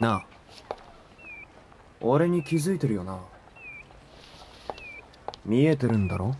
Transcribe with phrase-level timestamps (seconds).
[0.00, 0.26] なあ。
[2.00, 3.20] 俺に気づいてるよな。
[5.44, 6.34] 見えてるんだろ？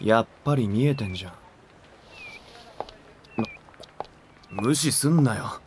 [0.00, 1.32] やっぱり見えてんじゃん。
[4.50, 5.60] 無視すんなよ。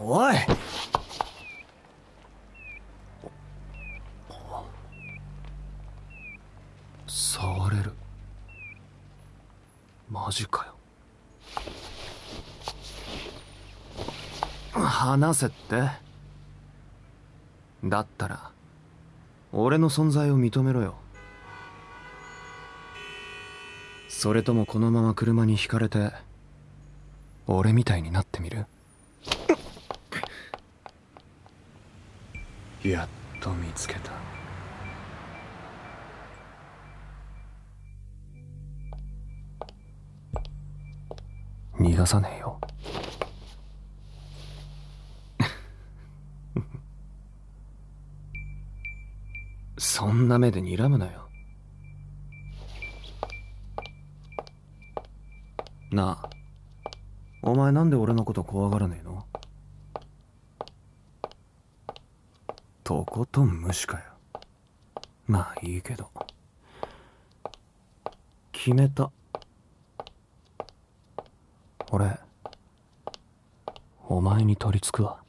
[0.00, 0.34] おい。
[7.06, 7.92] 触れる。
[10.12, 10.74] マジかよ。
[14.74, 15.88] 話せって？
[17.82, 18.50] だったら
[19.52, 20.96] 俺の存在を認めろよ。
[24.10, 26.12] それともこのまま車にひかれて
[27.46, 28.66] 俺みたいになってみる？
[32.82, 33.08] やっ
[33.40, 34.12] と見つけた。
[41.82, 42.60] 逃がさねえよ。
[49.78, 51.28] そんな目で睨むなよ。
[55.90, 56.30] なあ
[57.42, 59.26] お前なんで俺のこと怖がらねえの？
[62.84, 64.04] とことん無視かよ。
[65.26, 66.10] まあいいけど。
[68.52, 69.10] 決めた。
[71.94, 72.18] 俺
[74.08, 75.22] お前に取り付くわ。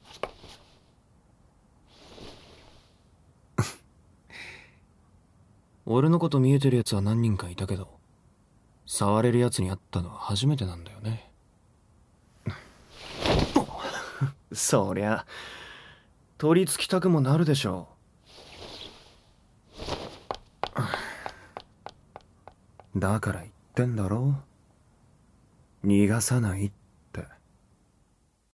[5.86, 8.00] 俺のこと見えてるやつは何人かいたけど
[8.86, 11.30] 触れるやつに会ったのは初めてなんだよね。
[14.54, 15.26] そりゃ
[16.38, 17.90] 取り付きたくもなるでしょ
[22.96, 23.00] う。
[23.00, 24.36] だから言ってんだろ
[25.84, 26.72] 逃がさないっ